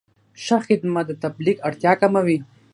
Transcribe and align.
ښه 0.43 0.57
خدمت 0.67 1.05
د 1.07 1.11
تبلیغ 1.23 1.57
اړتیا 1.67 1.93
کموي. 2.01 2.37